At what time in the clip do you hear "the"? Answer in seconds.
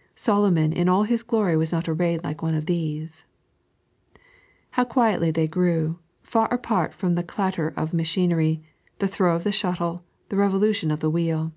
7.14-7.22, 8.98-9.08, 9.44-9.50, 10.28-10.36, 11.00-11.08